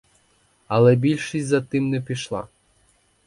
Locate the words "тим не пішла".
1.61-2.47